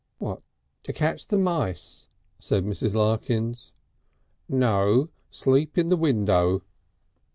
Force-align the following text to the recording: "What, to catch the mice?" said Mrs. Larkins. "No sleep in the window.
"What, 0.17 0.41
to 0.81 0.93
catch 0.93 1.27
the 1.27 1.37
mice?" 1.37 2.07
said 2.39 2.65
Mrs. 2.65 2.95
Larkins. 2.95 3.71
"No 4.49 5.09
sleep 5.29 5.77
in 5.77 5.89
the 5.89 5.95
window. 5.95 6.63